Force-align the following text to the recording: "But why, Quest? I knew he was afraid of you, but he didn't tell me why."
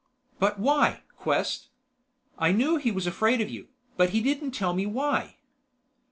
"But 0.39 0.57
why, 0.59 1.03
Quest? 1.15 1.67
I 2.39 2.51
knew 2.51 2.77
he 2.77 2.89
was 2.89 3.05
afraid 3.05 3.39
of 3.39 3.51
you, 3.51 3.67
but 3.97 4.09
he 4.09 4.21
didn't 4.21 4.49
tell 4.49 4.73
me 4.73 4.87
why." 4.87 5.35